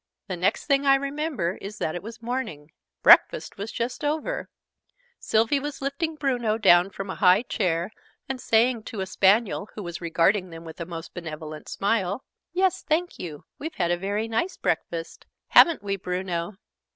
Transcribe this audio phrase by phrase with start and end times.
[0.25, 2.71] The next thing I remember is that it was morning:
[3.03, 4.49] breakfast was just over:
[5.19, 7.91] Sylvie was lifting Bruno down from a high chair,
[8.27, 12.81] and saying to a Spaniel, who was regarding them with a most benevolent smile, "Yes,
[12.81, 15.27] thank you we've had a very nice breakfast.
[15.49, 16.53] Haven't we, Bruno?"